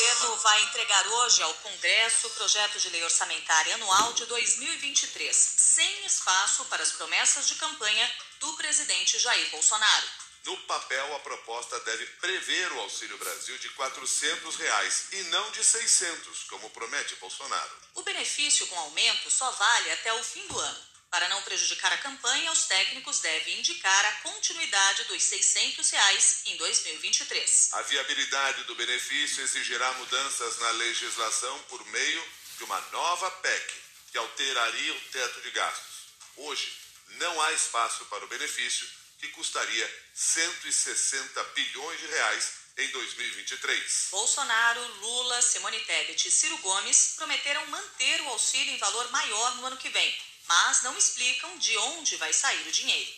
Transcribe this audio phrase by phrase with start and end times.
[0.00, 6.06] governo vai entregar hoje ao Congresso o projeto de lei orçamentária anual de 2023, sem
[6.06, 10.06] espaço para as promessas de campanha do presidente Jair Bolsonaro.
[10.46, 15.62] No papel, a proposta deve prever o Auxílio Brasil de 400 reais e não de
[15.62, 17.76] 600, como promete Bolsonaro.
[17.94, 20.89] O benefício com aumento só vale até o fim do ano.
[21.10, 26.56] Para não prejudicar a campanha, os técnicos devem indicar a continuidade dos 600 reais em
[26.56, 27.70] 2023.
[27.72, 32.24] A viabilidade do benefício exigirá mudanças na legislação por meio
[32.58, 33.74] de uma nova PEC,
[34.12, 35.96] que alteraria o teto de gastos.
[36.36, 36.72] Hoje,
[37.18, 44.08] não há espaço para o benefício, que custaria 160 bilhões de reais em 2023.
[44.12, 49.66] Bolsonaro, Lula, Simone Tebet e Ciro Gomes prometeram manter o auxílio em valor maior no
[49.66, 53.12] ano que vem mas não explicam de onde vai sair o dinheiro.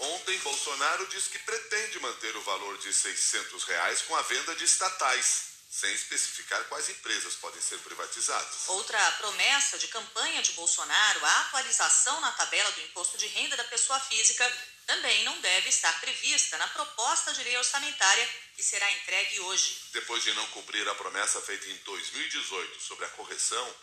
[0.00, 4.64] Ontem, Bolsonaro disse que pretende manter o valor de 600 reais com a venda de
[4.64, 8.66] estatais, sem especificar quais empresas podem ser privatizadas.
[8.66, 13.64] Outra promessa de campanha de Bolsonaro, a atualização na tabela do imposto de renda da
[13.64, 14.44] pessoa física,
[14.88, 19.82] também não deve estar prevista na proposta de lei orçamentária que será entregue hoje.
[19.92, 23.76] Depois de não cumprir a promessa feita em 2018 sobre a correção,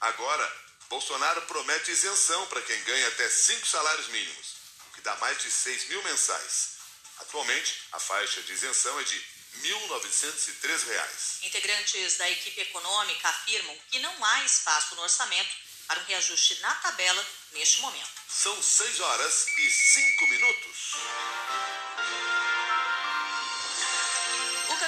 [0.00, 4.54] agora Bolsonaro promete isenção para quem ganha até cinco salários mínimos,
[4.88, 6.78] o que dá mais de 6 mil mensais.
[7.18, 11.44] Atualmente, a faixa de isenção é de R$ 1.903.
[11.44, 15.54] Integrantes da equipe econômica afirmam que não há espaço no orçamento
[15.86, 18.10] para um reajuste na tabela neste momento.
[18.28, 20.92] São 6 horas e 5 minutos.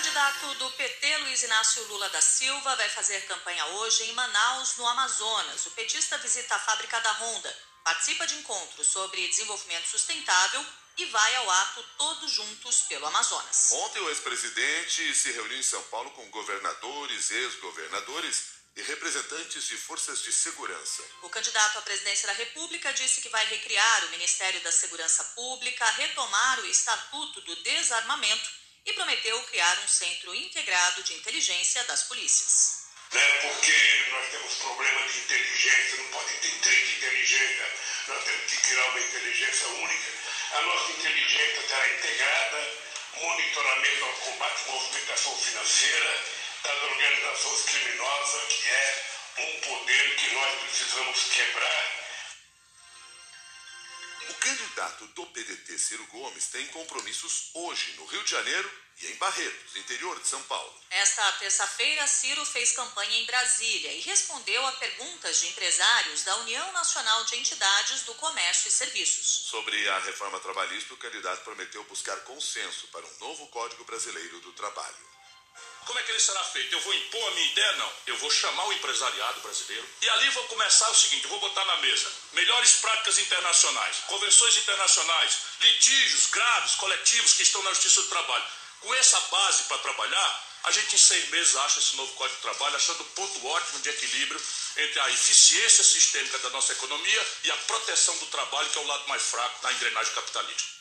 [0.00, 4.86] Candidato do PT, Luiz Inácio Lula da Silva, vai fazer campanha hoje em Manaus, no
[4.86, 5.66] Amazonas.
[5.66, 10.64] O petista visita a fábrica da Honda, participa de encontros sobre desenvolvimento sustentável
[10.96, 13.72] e vai ao ato todos juntos pelo Amazonas.
[13.72, 18.44] Ontem, o ex-presidente se reuniu em São Paulo com governadores, ex-governadores
[18.76, 21.04] e representantes de forças de segurança.
[21.20, 25.84] O candidato à presidência da República disse que vai recriar o Ministério da Segurança Pública,
[25.90, 32.80] retomar o Estatuto do Desarmamento e prometeu criar um centro integrado de inteligência das polícias.
[33.12, 37.66] Né, porque nós temos problema de inteligência, não pode ter três inteligência,
[38.06, 40.10] nós temos que criar uma inteligência única.
[40.52, 42.72] A nossa inteligência será integrada,
[43.16, 46.24] monitoramento ao combate à movimentação financeira
[46.62, 49.04] das organizações criminosas, que é
[49.38, 51.99] um poder que nós precisamos quebrar
[54.56, 59.76] candidato do PDT, Ciro Gomes, tem compromissos hoje no Rio de Janeiro e em Barretos,
[59.76, 60.74] interior de São Paulo.
[60.90, 66.72] Esta terça-feira, Ciro fez campanha em Brasília e respondeu a perguntas de empresários da União
[66.72, 69.48] Nacional de Entidades do Comércio e Serviços.
[69.48, 74.52] Sobre a reforma trabalhista, o candidato prometeu buscar consenso para um novo Código Brasileiro do
[74.52, 75.10] Trabalho.
[75.90, 76.72] Como é que ele será feito?
[76.72, 77.72] Eu vou impor a minha ideia?
[77.72, 77.92] Não.
[78.06, 81.78] Eu vou chamar o empresariado brasileiro e ali vou começar o seguinte: vou botar na
[81.78, 88.44] mesa melhores práticas internacionais, convenções internacionais, litígios graves, coletivos que estão na Justiça do Trabalho.
[88.82, 92.42] Com essa base para trabalhar, a gente em seis meses acha esse novo Código de
[92.42, 94.40] Trabalho, achando um ponto ótimo de equilíbrio
[94.76, 98.86] entre a eficiência sistêmica da nossa economia e a proteção do trabalho, que é o
[98.86, 100.79] lado mais fraco da engrenagem capitalista.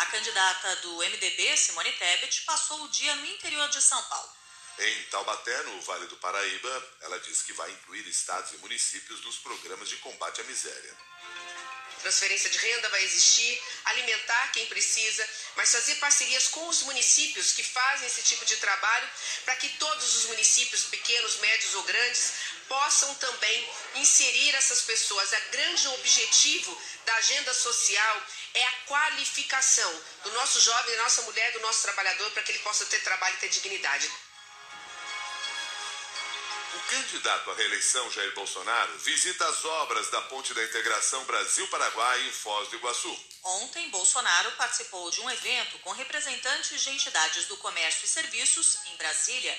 [0.00, 4.30] A candidata do MDB, Simone Tebet, passou o dia no interior de São Paulo.
[4.78, 9.36] Em Taubaté, no Vale do Paraíba, ela disse que vai incluir estados e municípios nos
[9.36, 10.96] programas de combate à miséria.
[12.02, 17.62] Transferência de renda vai existir, alimentar quem precisa, mas fazer parcerias com os municípios que
[17.62, 19.08] fazem esse tipo de trabalho
[19.44, 22.32] para que todos os municípios, pequenos, médios ou grandes,
[22.68, 25.30] possam também inserir essas pessoas.
[25.32, 28.22] O grande objetivo da agenda social
[28.54, 32.60] é a qualificação do nosso jovem, da nossa mulher, do nosso trabalhador, para que ele
[32.60, 34.10] possa ter trabalho e ter dignidade.
[36.90, 42.68] Candidato à reeleição, Jair Bolsonaro, visita as obras da Ponte da Integração Brasil-Paraguai em Foz
[42.68, 43.16] do Iguaçu.
[43.44, 48.96] Ontem, Bolsonaro participou de um evento com representantes de entidades do comércio e serviços em
[48.96, 49.56] Brasília.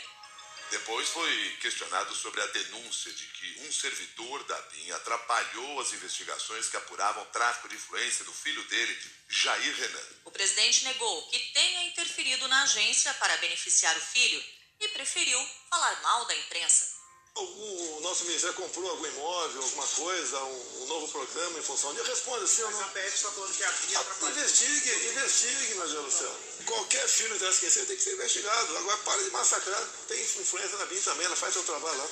[0.71, 6.67] Depois foi questionado sobre a denúncia de que um servidor da BIM atrapalhou as investigações
[6.67, 8.99] que apuravam o tráfico de influência do filho dele,
[9.29, 10.07] Jair Renan.
[10.25, 14.43] O presidente negou que tenha interferido na agência para beneficiar o filho
[14.81, 15.39] e preferiu
[15.69, 16.90] falar mal da imprensa.
[17.33, 22.01] O nosso ministério comprou algum imóvel, alguma coisa, um, um novo programa em função de.
[22.01, 22.79] Responda sim ou não.
[22.79, 24.37] Mas a PF está falando que a BIM atrapalhou.
[24.37, 26.39] Investigue, investigue, meu Deus do céu.
[26.65, 28.77] Qualquer filho que tem que ser investigado.
[28.77, 29.87] Agora para de massacrar.
[30.07, 32.09] Tem influência na BIM também, ela faz seu trabalho lá.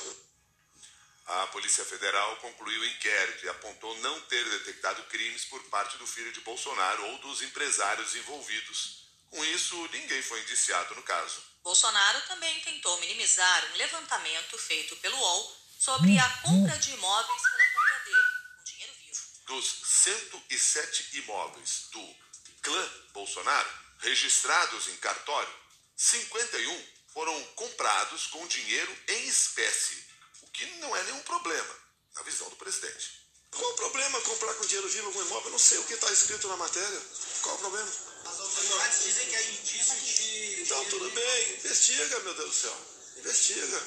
[1.26, 6.06] A Polícia Federal concluiu o inquérito e apontou não ter detectado crimes por parte do
[6.06, 9.09] filho de Bolsonaro ou dos empresários envolvidos.
[9.30, 11.42] Com isso, ninguém foi indiciado no caso.
[11.62, 17.72] Bolsonaro também tentou minimizar um levantamento feito pelo UOL sobre a compra de imóveis pela
[17.72, 19.20] família dele, com dinheiro vivo.
[19.46, 22.16] Dos 107 imóveis do
[22.62, 25.54] clã Bolsonaro registrados em cartório,
[25.96, 30.04] 51 foram comprados com dinheiro em espécie,
[30.42, 31.74] o que não é nenhum problema,
[32.14, 33.20] na visão do presidente.
[33.50, 35.46] Qual o problema comprar com dinheiro vivo algum imóvel?
[35.46, 37.02] Eu não sei o que está escrito na matéria.
[37.42, 38.09] Qual o problema?
[38.30, 40.62] As autoridades dizem que é indício de.
[40.62, 41.54] Então, tudo bem.
[41.54, 42.76] Investiga, meu Deus do céu.
[43.16, 43.82] Investiga.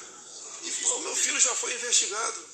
[0.63, 2.49] E o meu filho já foi investigado.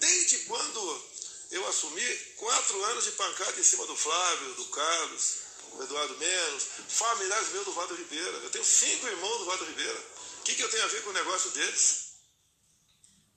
[0.00, 1.04] Desde quando
[1.50, 5.34] eu assumi, quatro anos de pancada em cima do Flávio, do Carlos,
[5.72, 8.38] do Eduardo Menos, familiares meus do Vado Ribeira.
[8.38, 10.04] Eu tenho cinco irmãos do Vado Ribeira.
[10.40, 12.06] O que, que eu tenho a ver com o negócio deles?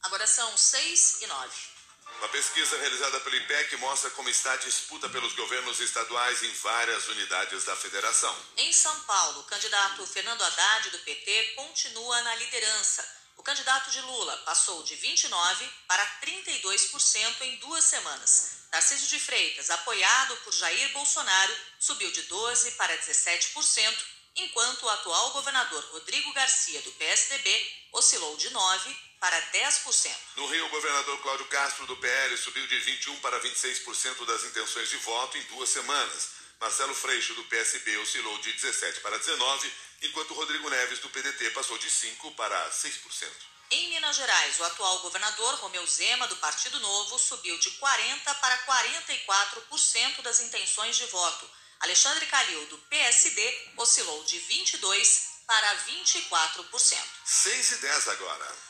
[0.04, 1.78] Agora são seis e nove.
[2.19, 7.07] Uma pesquisa realizada pelo IPEC mostra como está a disputa pelos governos estaduais em várias
[7.07, 8.36] unidades da federação.
[8.57, 13.07] Em São Paulo, o candidato Fernando Haddad, do PT, continua na liderança.
[13.38, 18.68] O candidato de Lula passou de 29% para 32% em duas semanas.
[18.69, 23.98] Tarcísio de Freitas, apoiado por Jair Bolsonaro, subiu de 12% para 17%,
[24.36, 30.16] enquanto o atual governador Rodrigo Garcia, do PSDB, oscilou de 9% para 10%.
[30.38, 34.89] No Rio, o governador Cláudio Castro, do PL, subiu de 21% para 26% das intenções
[34.89, 36.30] de voto em duas semanas.
[36.60, 39.71] Marcelo Freixo, do PSB, oscilou de 17% para 19%,
[40.04, 43.30] enquanto Rodrigo Neves, do PDT, passou de 5% para 6%.
[43.71, 48.57] Em Minas Gerais, o atual governador Romeu Zema, do Partido Novo, subiu de 40% para
[48.65, 51.50] 44% das intenções de voto.
[51.80, 56.98] Alexandre Calil, do PSD, oscilou de 22% para 24%.
[57.25, 58.69] 6 e 10 agora.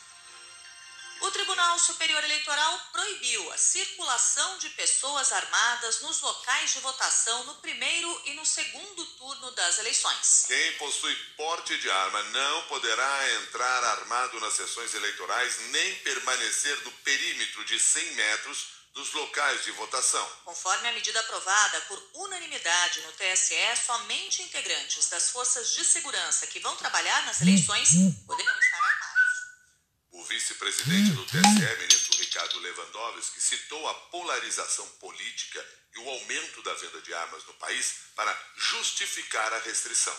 [1.20, 7.56] O Tribunal Superior Eleitoral proibiu a circulação de pessoas armadas nos locais de votação no
[7.56, 10.44] primeiro e no segundo turno das eleições.
[10.46, 16.92] Quem possui porte de arma não poderá entrar armado nas sessões eleitorais nem permanecer no
[16.92, 20.26] perímetro de 100 metros dos locais de votação.
[20.44, 23.54] Conforme a medida aprovada por unanimidade no TSE,
[23.86, 27.90] somente integrantes das forças de segurança que vão trabalhar nas eleições
[28.26, 28.89] poderão estar
[30.80, 37.00] vice-presidente do TSE, ministro Ricardo Lewandowski, citou a polarização política e o aumento da venda
[37.02, 40.16] de armas no país para justificar a restrição.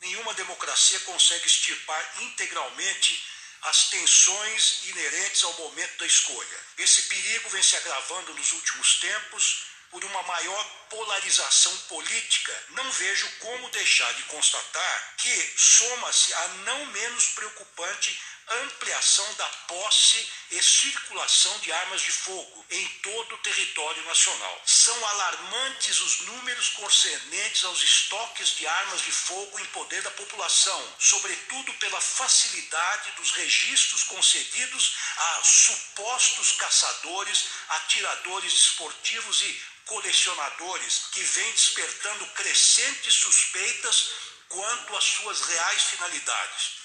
[0.00, 3.24] Nenhuma democracia consegue extirpar integralmente
[3.62, 6.60] as tensões inerentes ao momento da escolha.
[6.78, 12.64] Esse perigo vem se agravando nos últimos tempos por uma maior polarização política.
[12.70, 20.30] Não vejo como deixar de constatar que soma-se a não menos preocupante ampliação da posse
[20.50, 24.62] e circulação de armas de fogo em todo o território nacional.
[24.64, 30.94] São alarmantes os números concernentes aos estoques de armas de fogo em poder da população,
[30.98, 41.52] sobretudo pela facilidade dos registros concedidos a supostos caçadores, atiradores esportivos e colecionadores, que vem
[41.52, 44.10] despertando crescentes suspeitas
[44.48, 46.75] quanto às suas reais finalidades.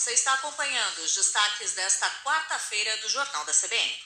[0.00, 4.02] Você está acompanhando os destaques desta quarta-feira do Jornal da CBN.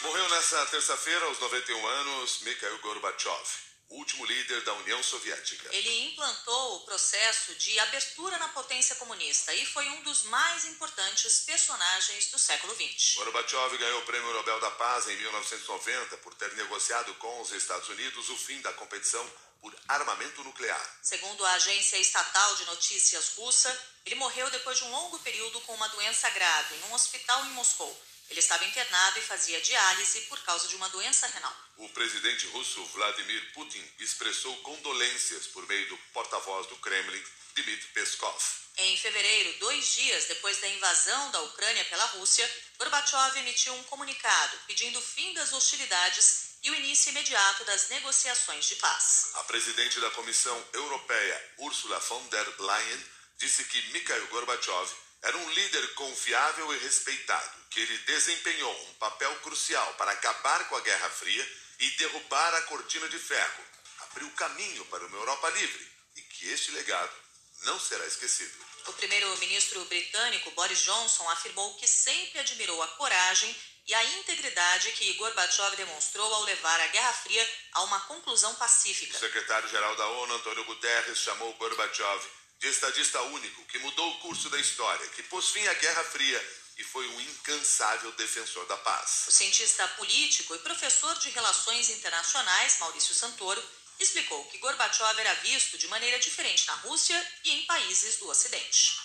[0.00, 3.46] Morreu nesta terça-feira, aos 91 anos, Mikhail Gorbachev,
[3.92, 5.68] último líder da União Soviética.
[5.74, 11.40] Ele implantou o processo de abertura na potência comunista e foi um dos mais importantes
[11.40, 13.14] personagens do século XX.
[13.16, 17.88] Gorbachev ganhou o Prêmio Nobel da Paz em 1990 por ter negociado com os Estados
[17.88, 20.98] Unidos o fim da competição por armamento nuclear.
[21.02, 23.70] Segundo a agência estatal de notícias russa,
[24.04, 27.50] ele morreu depois de um longo período com uma doença grave em um hospital em
[27.50, 27.96] Moscou.
[28.30, 31.54] Ele estava internado e fazia diálise por causa de uma doença renal.
[31.76, 37.22] O presidente russo Vladimir Putin expressou condolências por meio do porta-voz do Kremlin,
[37.54, 38.42] Dmitry Peskov.
[38.78, 42.48] Em fevereiro, dois dias depois da invasão da Ucrânia pela Rússia,
[42.78, 48.64] Gorbachev emitiu um comunicado pedindo o fim das hostilidades e o início imediato das negociações
[48.64, 49.30] de paz.
[49.34, 53.04] A presidente da Comissão Europeia, Ursula von der Leyen,
[53.36, 54.90] disse que Mikhail Gorbachev
[55.22, 60.76] era um líder confiável e respeitado, que ele desempenhou um papel crucial para acabar com
[60.76, 61.48] a Guerra Fria
[61.78, 63.64] e derrubar a cortina de ferro,
[63.98, 67.14] abriu caminho para uma Europa livre e que este legado
[67.62, 68.52] não será esquecido.
[68.86, 75.12] O primeiro-ministro britânico Boris Johnson afirmou que sempre admirou a coragem e a integridade que
[75.14, 79.16] Gorbachev demonstrou ao levar a Guerra Fria a uma conclusão pacífica.
[79.16, 82.28] O secretário-geral da ONU, Antônio Guterres, chamou Gorbachev
[82.62, 86.40] de estadista único que mudou o curso da história, que pôs fim à Guerra Fria
[86.78, 89.24] e foi um incansável defensor da paz.
[89.26, 93.62] O cientista político e professor de relações internacionais, Maurício Santoro,
[93.98, 98.96] explicou que Gorbachev era visto de maneira diferente na Rússia e em países do Ocidente.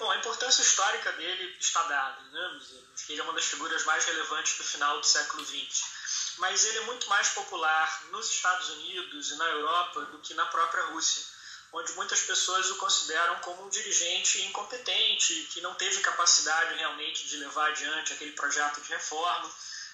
[0.00, 2.60] Bom, a importância histórica dele está dada, né?
[2.92, 5.84] Acho que ele é uma das figuras mais relevantes do final do século XX.
[6.38, 10.44] Mas ele é muito mais popular nos Estados Unidos e na Europa do que na
[10.46, 11.35] própria Rússia,
[11.76, 17.36] onde muitas pessoas o consideram como um dirigente incompetente, que não teve capacidade realmente de
[17.36, 19.50] levar adiante aquele projeto de reforma.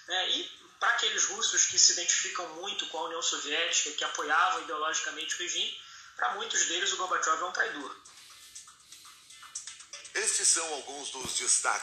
[0.07, 0.29] Né?
[0.29, 5.35] E para aqueles russos que se identificam muito com a União Soviética, que apoiavam ideologicamente
[5.35, 5.81] o regime,
[6.15, 7.95] para muitos deles o Gorbachev é um traidor.
[10.13, 11.81] Estes são alguns dos destaques.